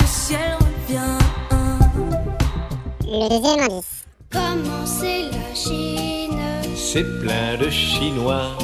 le 0.00 0.06
ciel 0.06 0.56
revient. 0.60 1.18
Le 3.02 3.28
deuxième 3.28 3.60
indice. 3.60 4.04
Comment 4.30 4.86
c'est 4.86 5.24
la 5.30 5.54
Chine? 5.54 6.40
C'est 6.76 7.20
plein 7.20 7.58
de 7.60 7.68
Chinois. 7.70 8.56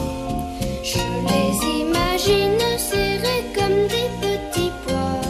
Je 0.83 0.99
les 1.29 1.53
imagine 1.81 2.61
serrés 2.79 3.45
comme 3.55 3.87
des 3.89 4.09
petits 4.21 4.73
pois. 4.87 5.21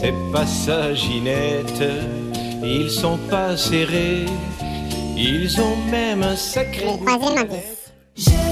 C'est 0.00 0.14
pas 0.32 0.46
ça, 0.46 0.94
Ginette. 0.94 1.82
Ils 2.62 2.90
sont 2.90 3.18
pas 3.28 3.56
serrés. 3.56 4.26
Ils 5.16 5.60
ont 5.60 5.76
même 5.90 6.22
un 6.22 6.36
sacré. 6.36 6.86
Le 6.86 7.04
troisième 7.04 7.38
indice. 7.38 7.92
Je 8.16 8.51